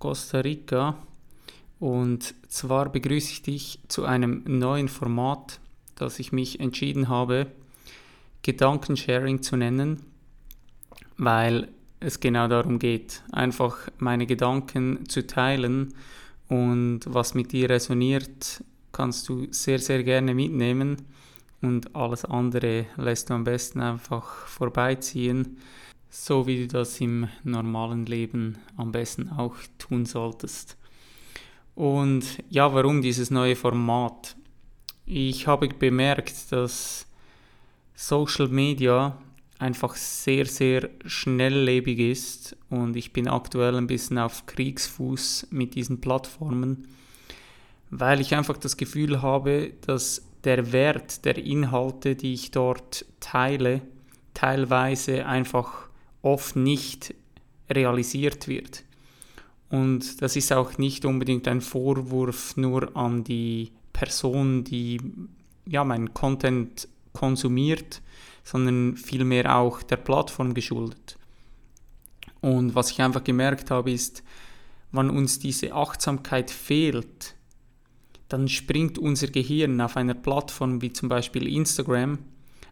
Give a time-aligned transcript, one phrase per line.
[0.00, 0.96] Costa Rica.
[1.78, 5.60] Und zwar begrüße ich dich zu einem neuen Format,
[5.94, 7.46] das ich mich entschieden habe,
[8.42, 10.02] Gedankensharing zu nennen,
[11.16, 11.68] weil
[12.00, 15.94] es genau darum geht, einfach meine Gedanken zu teilen.
[16.48, 20.96] Und was mit dir resoniert, kannst du sehr, sehr gerne mitnehmen.
[21.62, 25.58] Und alles andere lässt du am besten einfach vorbeiziehen
[26.10, 30.76] so wie du das im normalen Leben am besten auch tun solltest.
[31.76, 34.36] Und ja, warum dieses neue Format?
[35.06, 37.06] Ich habe bemerkt, dass
[37.94, 39.16] Social Media
[39.60, 46.00] einfach sehr, sehr schnelllebig ist und ich bin aktuell ein bisschen auf Kriegsfuß mit diesen
[46.00, 46.88] Plattformen,
[47.90, 53.82] weil ich einfach das Gefühl habe, dass der Wert der Inhalte, die ich dort teile,
[54.32, 55.89] teilweise einfach
[56.22, 57.14] oft nicht
[57.68, 58.84] realisiert wird.
[59.68, 65.00] Und das ist auch nicht unbedingt ein Vorwurf nur an die Person, die
[65.66, 68.02] ja, meinen Content konsumiert,
[68.42, 71.16] sondern vielmehr auch der Plattform geschuldet.
[72.40, 74.22] Und was ich einfach gemerkt habe, ist,
[74.92, 77.36] wenn uns diese Achtsamkeit fehlt,
[78.28, 82.18] dann springt unser Gehirn auf einer Plattform wie zum Beispiel Instagram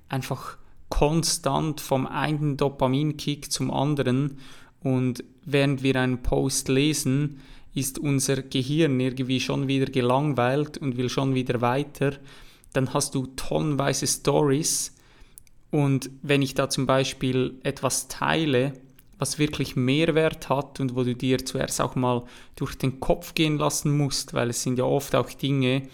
[0.09, 0.57] einfach
[0.89, 4.39] konstant vom einen Dopaminkick zum anderen.
[4.81, 7.41] Und während wir einen Post lesen,
[7.75, 12.13] ist unser Gehirn irgendwie schon wieder gelangweilt und will schon wieder weiter,
[12.73, 14.95] dann hast du tonnenweise Stories.
[15.71, 18.73] Und wenn ich da zum Beispiel etwas teile,
[19.19, 22.25] was wirklich Mehrwert hat und wo du dir zuerst auch mal
[22.57, 25.89] durch den Kopf gehen lassen musst, weil es sind ja oft auch Dinge,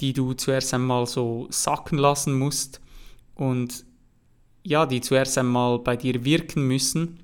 [0.00, 2.80] die du zuerst einmal so sacken lassen musst.
[3.34, 3.84] Und
[4.64, 7.18] ja, die zuerst einmal bei dir wirken müssen.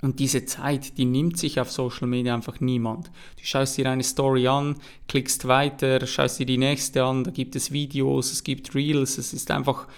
[0.00, 3.08] Und diese Zeit, die nimmt sich auf Social Media einfach niemand.
[3.36, 4.76] Du schaust dir eine Story an,
[5.08, 9.32] klickst weiter, schaust dir die nächste an, da gibt es Videos, es gibt Reels, es
[9.32, 9.88] ist einfach,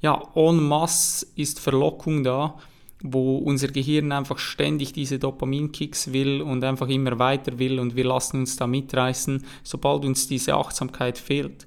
[0.00, 2.54] ja, en masse ist Verlockung da,
[3.02, 8.04] wo unser Gehirn einfach ständig diese Dopaminkicks will und einfach immer weiter will und wir
[8.04, 11.66] lassen uns da mitreißen, sobald uns diese Achtsamkeit fehlt.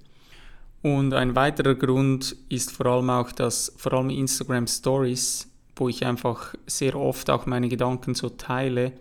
[0.83, 6.05] Und ein weiterer Grund ist vor allem auch, dass vor allem Instagram Stories, wo ich
[6.05, 8.91] einfach sehr oft auch meine Gedanken so teile,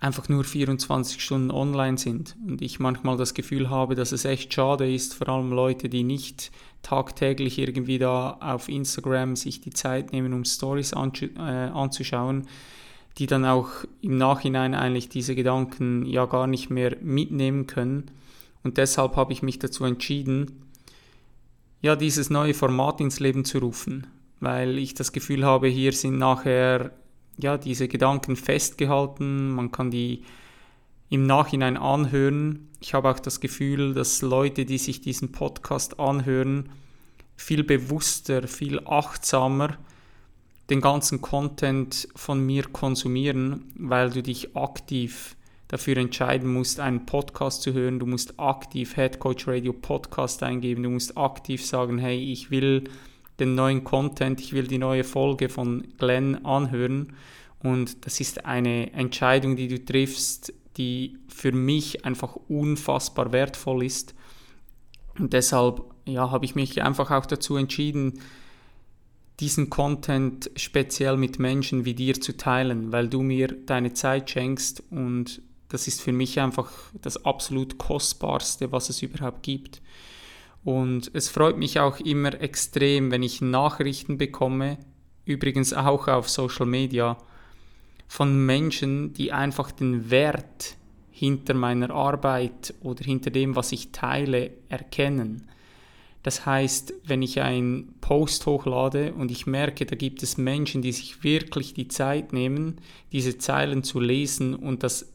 [0.00, 2.36] einfach nur 24 Stunden online sind.
[2.48, 6.04] Und ich manchmal das Gefühl habe, dass es echt schade ist, vor allem Leute, die
[6.04, 6.50] nicht
[6.80, 12.48] tagtäglich irgendwie da auf Instagram sich die Zeit nehmen, um Stories äh, anzuschauen,
[13.18, 13.68] die dann auch
[14.00, 18.10] im Nachhinein eigentlich diese Gedanken ja gar nicht mehr mitnehmen können
[18.62, 20.61] und deshalb habe ich mich dazu entschieden,
[21.82, 24.06] ja, dieses neue Format ins Leben zu rufen,
[24.40, 26.92] weil ich das Gefühl habe, hier sind nachher
[27.38, 30.22] ja diese Gedanken festgehalten, man kann die
[31.10, 32.68] im Nachhinein anhören.
[32.80, 36.70] Ich habe auch das Gefühl, dass Leute, die sich diesen Podcast anhören,
[37.36, 39.76] viel bewusster, viel achtsamer
[40.70, 45.36] den ganzen Content von mir konsumieren, weil du dich aktiv
[45.72, 47.98] dafür entscheiden musst, einen Podcast zu hören.
[47.98, 50.82] Du musst aktiv Head Coach Radio Podcast eingeben.
[50.82, 52.84] Du musst aktiv sagen, hey, ich will
[53.40, 57.14] den neuen Content, ich will die neue Folge von Glenn anhören.
[57.62, 64.14] Und das ist eine Entscheidung, die du triffst, die für mich einfach unfassbar wertvoll ist.
[65.18, 68.20] Und deshalb ja, habe ich mich einfach auch dazu entschieden,
[69.40, 74.82] diesen Content speziell mit Menschen wie dir zu teilen, weil du mir deine Zeit schenkst
[74.90, 75.40] und
[75.72, 76.70] das ist für mich einfach
[77.00, 79.80] das absolut Kostbarste, was es überhaupt gibt.
[80.64, 84.78] Und es freut mich auch immer extrem, wenn ich Nachrichten bekomme,
[85.24, 87.16] übrigens auch auf Social Media,
[88.06, 90.76] von Menschen, die einfach den Wert
[91.10, 95.48] hinter meiner Arbeit oder hinter dem, was ich teile, erkennen.
[96.22, 100.92] Das heißt, wenn ich einen Post hochlade und ich merke, da gibt es Menschen, die
[100.92, 102.76] sich wirklich die Zeit nehmen,
[103.10, 105.11] diese Zeilen zu lesen und das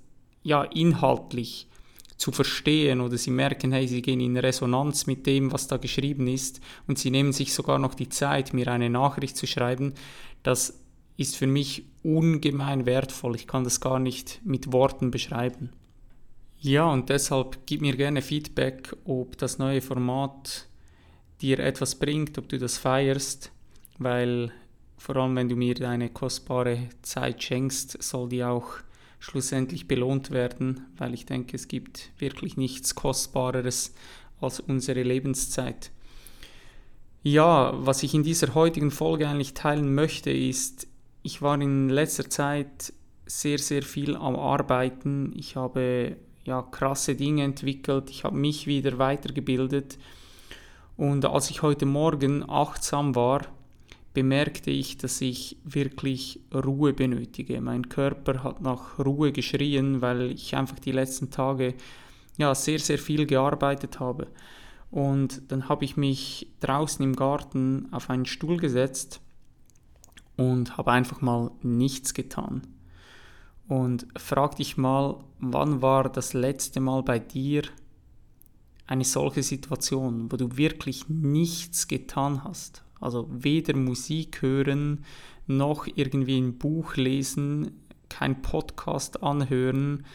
[0.47, 1.67] ja, inhaltlich
[2.15, 6.25] zu verstehen oder sie merken, hey, sie gehen in Resonanz mit dem, was da geschrieben
[6.27, 9.94] ist und sie nehmen sich sogar noch die Zeit, mir eine Nachricht zu schreiben,
[10.44, 10.79] das
[11.17, 13.35] ist für mich ungemein wertvoll.
[13.35, 15.71] Ich kann das gar nicht mit Worten beschreiben.
[16.59, 20.67] Ja, und deshalb gib mir gerne Feedback, ob das neue Format
[21.41, 23.51] dir etwas bringt, ob du das feierst,
[23.99, 24.53] weil
[24.97, 28.77] vor allem wenn du mir deine kostbare Zeit schenkst, soll die auch
[29.19, 33.94] schlussendlich belohnt werden, weil ich denke, es gibt wirklich nichts Kostbareres
[34.40, 35.92] als unsere Lebenszeit.
[37.24, 40.88] Ja, was ich in dieser heutigen Folge eigentlich teilen möchte, ist,
[41.24, 42.94] ich war in letzter Zeit
[43.25, 45.34] sehr, sehr viel am Arbeiten.
[45.36, 46.16] Ich habe
[46.46, 49.98] ja krasse Dinge entwickelt, ich habe mich wieder weitergebildet.
[50.96, 53.42] Und als ich heute Morgen achtsam war,
[54.18, 57.62] bemerkte ich, dass ich wirklich Ruhe benötige.
[57.62, 61.75] Mein Körper hat nach Ruhe geschrien, weil ich einfach die letzten Tage
[62.36, 64.25] ja sehr sehr viel gearbeitet habe.
[64.90, 69.22] Und dann habe ich mich draußen im Garten auf einen Stuhl gesetzt
[70.36, 72.64] und habe einfach mal nichts getan.
[73.68, 77.62] Und frag dich mal, wann war das letzte Mal bei dir
[78.88, 82.84] eine solche Situation, wo du wirklich nichts getan hast?
[82.99, 85.05] Also weder Musik hören,
[85.47, 87.71] noch irgendwie ein Buch lesen,
[88.09, 90.05] kein Podcast anhören,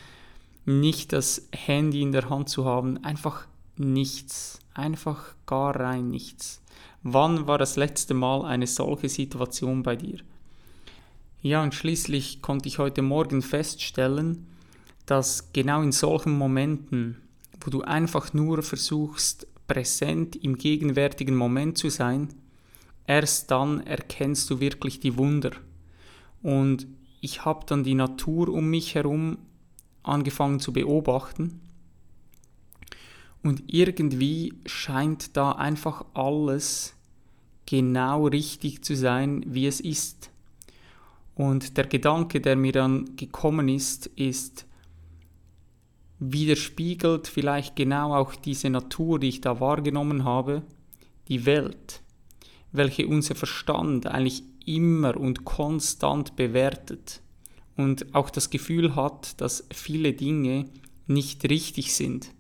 [0.65, 3.47] nicht das Handy in der Hand zu haben, einfach
[3.77, 6.63] nichts, einfach gar rein nichts.
[7.03, 10.19] Wann war das letzte Mal eine solche Situation bei dir?
[11.41, 14.47] Ja, und schließlich konnte ich heute Morgen feststellen,
[15.07, 17.17] dass genau in solchen Momenten,
[17.61, 22.29] wo du einfach nur versuchst, präsent im gegenwärtigen Moment zu sein,
[23.07, 25.51] erst dann erkennst du wirklich die Wunder.
[26.43, 26.87] Und
[27.21, 29.39] ich habe dann die Natur um mich herum
[30.03, 31.61] angefangen zu beobachten.
[33.43, 36.95] Und irgendwie scheint da einfach alles
[37.67, 40.31] genau richtig zu sein, wie es ist.
[41.35, 44.67] Und der Gedanke, der mir dann gekommen ist, ist,
[46.19, 50.63] widerspiegelt vielleicht genau auch diese Natur, die ich da wahrgenommen habe,
[51.29, 52.02] die Welt
[52.73, 57.21] welche unser Verstand eigentlich immer und konstant bewertet
[57.77, 60.67] und auch das Gefühl hat, dass viele Dinge
[61.07, 62.31] nicht richtig sind.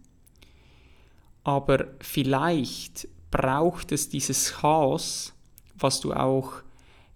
[1.44, 5.32] Aber vielleicht braucht es dieses Chaos,
[5.76, 6.62] was du auch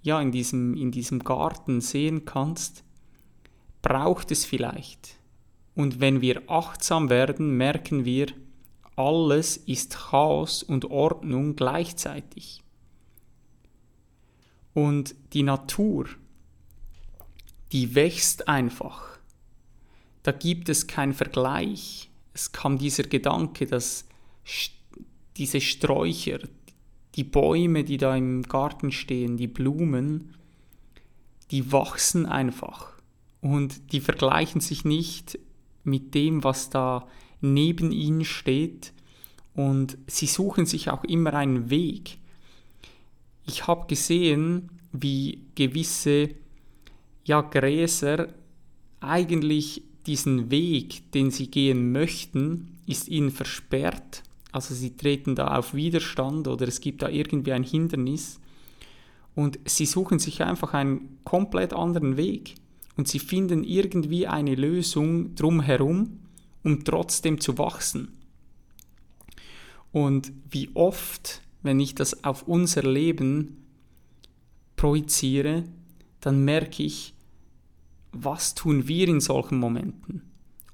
[0.02, 2.84] ja, in, diesem, in diesem Garten sehen kannst,
[3.82, 5.16] braucht es vielleicht.
[5.74, 8.28] Und wenn wir achtsam werden, merken wir,
[8.96, 12.62] alles ist Chaos und Ordnung gleichzeitig.
[14.76, 16.06] Und die Natur,
[17.72, 19.18] die wächst einfach.
[20.22, 22.10] Da gibt es keinen Vergleich.
[22.34, 24.04] Es kam dieser Gedanke, dass
[25.38, 26.40] diese Sträucher,
[27.14, 30.34] die Bäume, die da im Garten stehen, die Blumen,
[31.50, 32.92] die wachsen einfach.
[33.40, 35.38] Und die vergleichen sich nicht
[35.84, 37.08] mit dem, was da
[37.40, 38.92] neben ihnen steht.
[39.54, 42.18] Und sie suchen sich auch immer einen Weg
[43.46, 46.30] ich habe gesehen, wie gewisse
[47.24, 48.28] ja, Gräser
[49.00, 54.22] eigentlich diesen Weg, den sie gehen möchten, ist ihnen versperrt.
[54.52, 58.40] Also sie treten da auf Widerstand oder es gibt da irgendwie ein Hindernis.
[59.34, 62.54] Und sie suchen sich einfach einen komplett anderen Weg.
[62.96, 66.20] Und sie finden irgendwie eine Lösung drumherum,
[66.62, 68.08] um trotzdem zu wachsen.
[69.92, 73.64] Und wie oft wenn ich das auf unser Leben
[74.76, 75.64] projiziere,
[76.20, 77.14] dann merke ich,
[78.12, 80.22] was tun wir in solchen Momenten?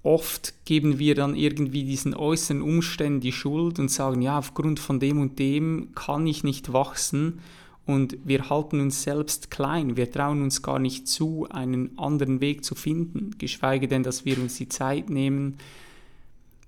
[0.03, 4.99] Oft geben wir dann irgendwie diesen äußeren Umständen die Schuld und sagen, ja, aufgrund von
[4.99, 7.41] dem und dem kann ich nicht wachsen
[7.87, 12.65] und wir halten uns selbst klein, wir trauen uns gar nicht zu, einen anderen Weg
[12.65, 15.59] zu finden, geschweige denn, dass wir uns die Zeit nehmen,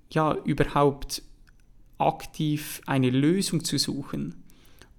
[0.09, 1.21] ja, überhaupt
[1.97, 4.43] aktiv eine Lösung zu suchen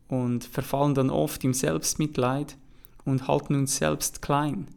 [0.08, 2.56] und verfallen dann oft im Selbstmitleid
[3.04, 4.68] und halten uns selbst klein.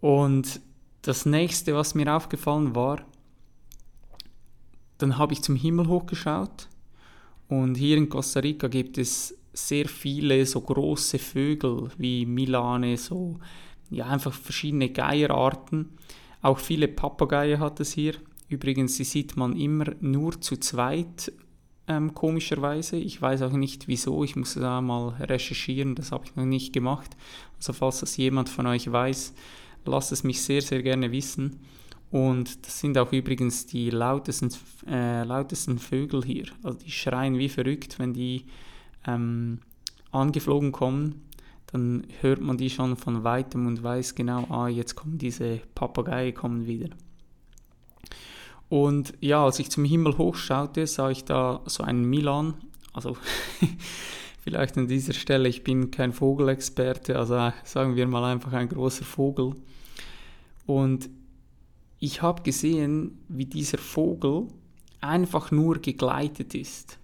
[0.00, 0.60] Und
[1.02, 3.00] das nächste, was mir aufgefallen war,
[4.98, 6.68] dann habe ich zum Himmel hochgeschaut
[7.48, 13.38] und hier in Costa Rica gibt es sehr viele so große Vögel wie Milane, so
[13.90, 15.90] ja einfach verschiedene Geierarten.
[16.42, 18.14] Auch viele Papageien hat es hier.
[18.48, 21.32] Übrigens, sie sieht man immer nur zu zweit,
[21.88, 22.96] ähm, komischerweise.
[22.96, 26.72] Ich weiß auch nicht wieso, ich muss da mal recherchieren, das habe ich noch nicht
[26.72, 27.16] gemacht.
[27.56, 29.34] Also falls das jemand von euch weiß,
[29.84, 31.60] lasst es mich sehr, sehr gerne wissen.
[32.10, 34.50] Und das sind auch übrigens die lautesten,
[34.86, 36.46] äh, lautesten Vögel hier.
[36.62, 38.46] Also die schreien wie verrückt, wenn die
[39.06, 39.60] ähm,
[40.10, 41.22] angeflogen kommen.
[41.70, 46.32] dann hört man die schon von weitem und weiß genau, ah, jetzt kommen diese Papageien
[46.32, 46.88] kommen wieder.
[48.68, 52.54] Und ja, als ich zum Himmel hochschaute, sah ich da so einen Milan,
[52.92, 53.16] also
[54.40, 59.04] vielleicht an dieser Stelle, ich bin kein Vogelexperte, also sagen wir mal einfach ein großer
[59.04, 59.54] Vogel.
[60.66, 61.08] Und
[61.98, 64.48] ich habe gesehen, wie dieser Vogel
[65.00, 66.98] einfach nur gegleitet ist,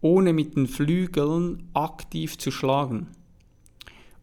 [0.00, 3.08] ohne mit den Flügeln aktiv zu schlagen.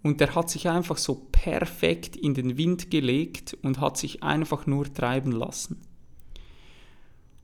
[0.04, 4.66] Und er hat sich einfach so perfekt in den Wind gelegt und hat sich einfach
[4.68, 5.78] nur treiben lassen.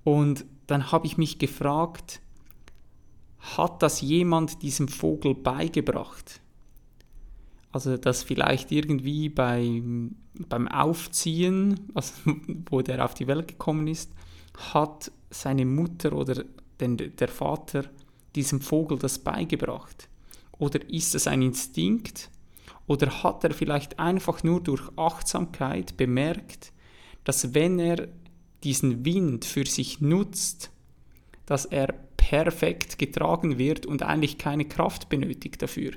[0.08, 2.22] Und dann habe ich mich gefragt,
[3.58, 6.40] hat das jemand diesem Vogel beigebracht?
[7.74, 9.82] Also dass vielleicht irgendwie bei,
[10.48, 12.14] beim Aufziehen, also
[12.70, 14.14] wo der auf die Welt gekommen ist,
[14.72, 16.46] hat seine Mutter oder
[16.80, 17.84] den, der Vater
[18.34, 20.08] diesem Vogel das beigebracht?
[20.58, 22.30] Oder ist es ein Instinkt?
[22.86, 26.72] Oder hat er vielleicht einfach nur durch Achtsamkeit bemerkt,
[27.26, 28.08] dass wenn er
[28.64, 30.72] diesen Wind für sich nutzt,
[31.46, 35.92] dass er perfekt getragen wird und eigentlich keine Kraft benötigt dafür.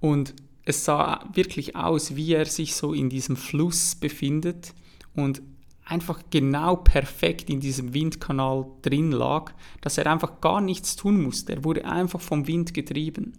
[0.00, 0.34] Und
[0.64, 4.74] es sah wirklich aus, wie er sich so in diesem Fluss befindet
[5.14, 5.40] und
[5.84, 11.54] einfach genau perfekt in diesem Windkanal drin lag, dass er einfach gar nichts tun musste.
[11.54, 13.32] Er wurde einfach vom Wind getrieben.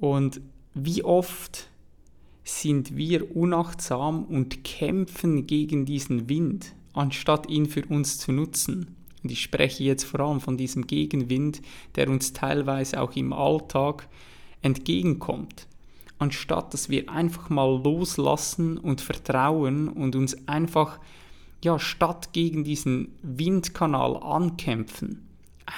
[0.00, 0.40] Und
[0.74, 1.68] wie oft
[2.48, 8.96] sind wir unachtsam und kämpfen gegen diesen Wind, anstatt ihn für uns zu nutzen.
[9.22, 11.60] Und ich spreche jetzt vor allem von diesem Gegenwind,
[11.94, 14.08] der uns teilweise auch im Alltag
[14.62, 15.66] entgegenkommt.
[16.18, 20.98] Anstatt dass wir einfach mal loslassen und vertrauen und uns einfach,
[21.62, 25.27] ja, statt gegen diesen Windkanal ankämpfen,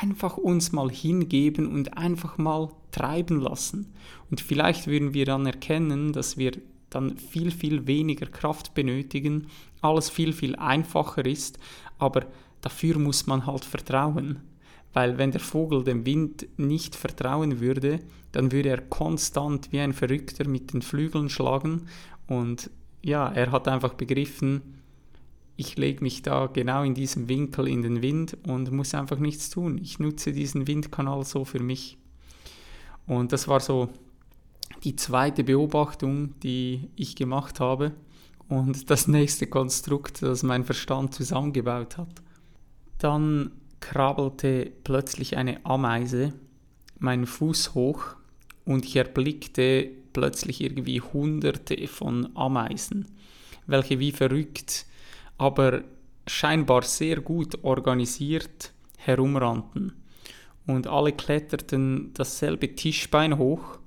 [0.01, 3.93] einfach uns mal hingeben und einfach mal treiben lassen.
[4.31, 6.53] Und vielleicht würden wir dann erkennen, dass wir
[6.91, 9.47] dann viel, viel weniger Kraft benötigen,
[9.81, 11.59] alles viel, viel einfacher ist,
[11.99, 12.27] aber
[12.61, 14.41] dafür muss man halt vertrauen.
[14.93, 18.01] Weil wenn der Vogel dem Wind nicht vertrauen würde,
[18.33, 21.87] dann würde er konstant wie ein Verrückter mit den Flügeln schlagen
[22.27, 22.71] und
[23.03, 24.80] ja, er hat einfach begriffen,
[25.61, 29.51] ich lege mich da genau in diesem Winkel in den Wind und muss einfach nichts
[29.51, 29.77] tun.
[29.77, 31.99] Ich nutze diesen Windkanal so für mich.
[33.07, 33.91] Und das war so
[34.83, 37.93] die zweite Beobachtung, die ich gemacht habe
[38.49, 42.23] und das nächste Konstrukt, das mein Verstand zusammengebaut hat.
[42.97, 43.51] Dann
[43.81, 46.33] krabbelte plötzlich eine Ameise
[46.99, 48.17] meinen Fuß hoch
[48.65, 53.09] und ich erblickte plötzlich irgendwie hunderte von Ameisen,
[53.67, 54.87] welche wie verrückt
[55.41, 55.85] aber
[56.27, 59.95] scheinbar sehr gut organisiert herumrannten.
[60.67, 63.79] Und alle kletterten dasselbe Tischbein hoch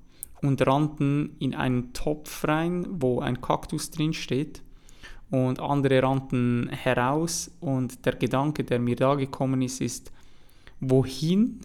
[0.42, 4.64] und rannten in einen Topf rein, wo ein Kaktus drin steht.
[5.30, 10.12] Und andere rannten heraus und der Gedanke, der mir da gekommen ist, ist,
[10.80, 11.60] wohin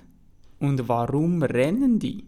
[0.60, 2.24] und warum rennen die?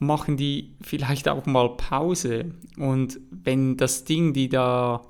[0.00, 5.00] Machen die vielleicht auch mal Pause und wenn das Ding, die da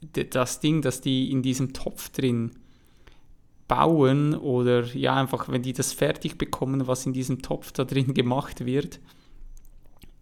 [0.00, 2.52] das Ding, das die in diesem Topf drin
[3.68, 8.14] bauen oder ja einfach, wenn die das fertig bekommen, was in diesem Topf da drin
[8.14, 8.98] gemacht wird,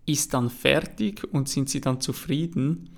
[0.04, 2.90] ist dann fertig und sind sie dann zufrieden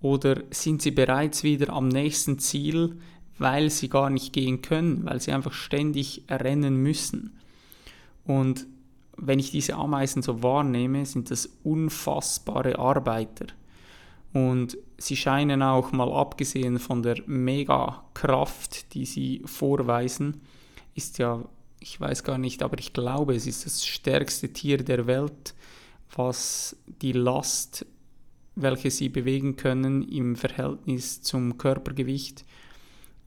[0.00, 2.96] oder sind sie bereits wieder am nächsten Ziel,
[3.38, 7.38] weil sie gar nicht gehen können, weil sie einfach ständig rennen müssen.
[8.24, 8.66] Und
[9.16, 13.46] wenn ich diese Ameisen so wahrnehme, sind das unfassbare Arbeiter.
[14.32, 20.40] Und sie scheinen auch mal abgesehen von der Megakraft, die sie vorweisen,
[20.94, 21.44] ist ja,
[21.80, 25.54] ich weiß gar nicht, aber ich glaube, es ist das stärkste Tier der Welt,
[26.16, 27.84] was die Last,
[28.54, 32.44] welche sie bewegen können im Verhältnis zum Körpergewicht,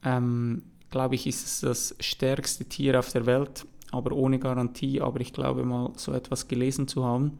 [0.03, 5.19] ähm, glaube ich, ist es das stärkste Tier auf der Welt, aber ohne Garantie, aber
[5.19, 7.37] ich glaube mal so etwas gelesen zu haben.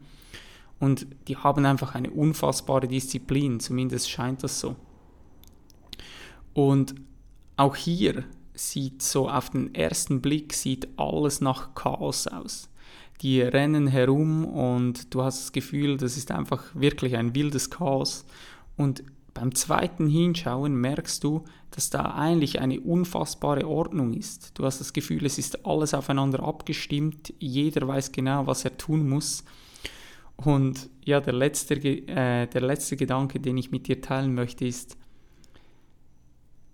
[0.80, 4.76] Und die haben einfach eine unfassbare Disziplin, zumindest scheint das so.
[6.54, 6.94] Und
[7.56, 12.68] auch hier sieht so auf den ersten Blick sieht alles nach Chaos aus.
[13.20, 18.24] Die rennen herum und du hast das Gefühl, das ist einfach wirklich ein wildes Chaos.
[18.76, 19.02] Und
[19.34, 24.58] beim zweiten Hinschauen merkst du, dass da eigentlich eine unfassbare Ordnung ist.
[24.58, 29.08] Du hast das Gefühl, es ist alles aufeinander abgestimmt, jeder weiß genau, was er tun
[29.08, 29.44] muss.
[30.44, 34.96] Und ja, der letzte, äh, der letzte Gedanke, den ich mit dir teilen möchte, ist,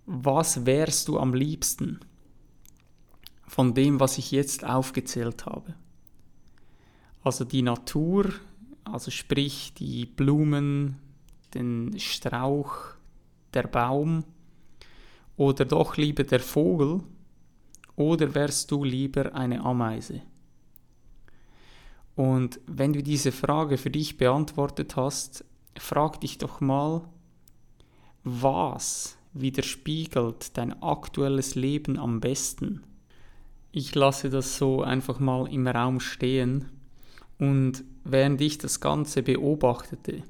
[0.05, 1.99] was wärst du am liebsten
[3.47, 5.73] von dem, was ich jetzt aufgezählt habe?
[7.23, 8.31] Also die Natur,
[8.83, 10.97] also sprich die Blumen,
[11.55, 12.95] den Strauch,
[13.55, 14.25] der Baum
[15.37, 17.01] oder doch lieber der Vogel
[17.95, 20.21] oder wärst du lieber eine Ameise?
[22.15, 25.43] Und wenn du diese Frage für dich beantwortet hast,
[25.77, 27.01] frag dich doch mal,
[28.23, 32.83] was widerspiegelt dein aktuelles Leben am besten?
[33.71, 36.69] Ich lasse das so einfach mal im Raum stehen
[37.37, 40.23] und während ich das Ganze beobachtete,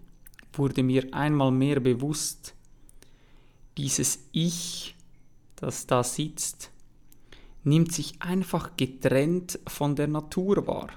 [0.53, 2.55] wurde mir einmal mehr bewusst,
[3.77, 4.95] dieses Ich,
[5.55, 6.71] das da sitzt,
[7.63, 10.89] nimmt sich einfach getrennt von der Natur wahr.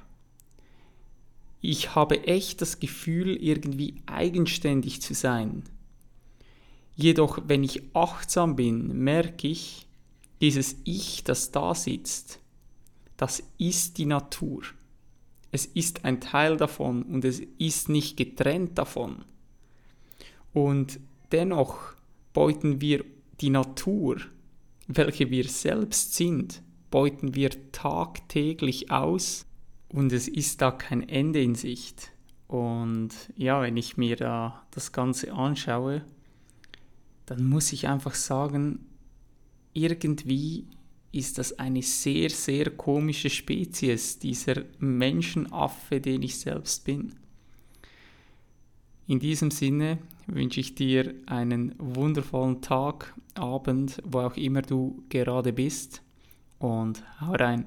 [1.61, 5.65] Ich habe echt das Gefühl, irgendwie eigenständig zu sein.
[6.95, 9.87] Jedoch, wenn ich achtsam bin, merke ich,
[10.41, 12.41] dieses Ich, das da sitzt,
[13.17, 14.63] das ist die Natur.
[15.51, 19.25] Es ist ein Teil davon und es ist nicht getrennt davon.
[20.53, 21.01] Und
[21.33, 21.95] dennoch
[22.33, 23.05] beuten wir
[23.41, 24.21] die Natur,
[24.87, 29.47] welche wir selbst sind, beuten wir tagtäglich aus
[29.89, 32.11] und es ist da kein Ende in Sicht.
[32.47, 36.03] Und ja, wenn ich mir da das Ganze anschaue,
[37.27, 38.87] dann muss ich einfach sagen,
[39.75, 40.67] irgendwie
[41.13, 47.15] ist das eine sehr, sehr komische Spezies, dieser Menschenaffe, den ich selbst bin.
[49.07, 55.53] In diesem Sinne wünsche ich dir einen wundervollen Tag, Abend, wo auch immer du gerade
[55.53, 56.03] bist
[56.59, 57.67] und hau rein.